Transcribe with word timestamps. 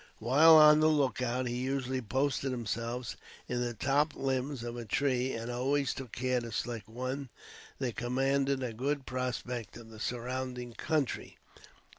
While 0.17 0.55
on 0.55 0.79
the 0.79 0.87
lookout, 0.89 1.47
he 1.47 1.57
usually 1.57 2.01
posted 2.01 2.49
himself 2.51 3.15
in 3.47 3.61
the 3.61 3.75
top 3.75 4.15
limbs 4.15 4.63
of 4.63 4.75
a 4.75 4.83
tree 4.83 5.33
and 5.33 5.51
always 5.51 5.93
took 5.93 6.11
care 6.11 6.41
to 6.41 6.51
select 6.51 6.89
one 6.89 7.29
that 7.77 7.97
commanded 7.97 8.63
a 8.63 8.73
good 8.73 9.05
prospect 9.05 9.77
of 9.77 9.91
the 9.91 9.99
surrounding 9.99 10.73
country. 10.73 11.37